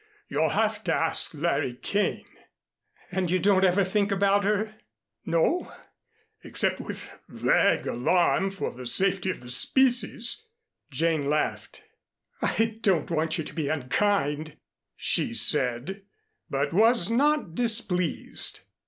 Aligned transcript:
You'll 0.27 0.49
have 0.49 0.83
to 0.85 0.93
ask 0.95 1.31
Larry 1.35 1.75
Kane." 1.75 2.25
"And 3.11 3.29
you 3.29 3.37
don't 3.37 3.63
ever 3.63 3.83
think 3.83 4.11
about 4.11 4.43
her?" 4.45 4.73
"No 5.27 5.71
except 6.43 6.79
with 6.81 7.19
vague 7.29 7.85
alarm 7.85 8.49
for 8.49 8.71
the 8.73 8.87
safety 8.87 9.29
of 9.29 9.41
the 9.41 9.51
species." 9.51 10.47
Jane 10.89 11.25
laughed. 11.29 11.83
"I 12.41 12.79
don't 12.81 13.11
want 13.11 13.37
you 13.37 13.43
to 13.43 13.53
be 13.53 13.69
unkind," 13.69 14.57
she 14.95 15.35
said, 15.35 16.01
but 16.49 16.73
was 16.73 17.11
not 17.11 17.53
displeased. 17.53 18.61